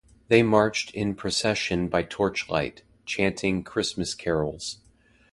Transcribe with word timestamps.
They 0.29 0.41
marched 0.41 0.89
in 0.95 1.13
procession 1.13 1.87
by 1.87 2.01
torchlight, 2.01 2.81
chanting 3.05 3.61
Christmas 3.61 4.15
carols. 4.15 4.79